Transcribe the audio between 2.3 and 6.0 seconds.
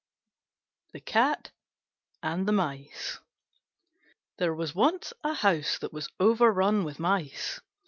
THE MICE There was once a house that